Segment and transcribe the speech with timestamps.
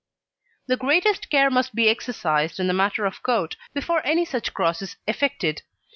[0.65, 4.81] The greatest care must be exercised in the matter of coat before any such cross
[4.81, 5.61] is effected.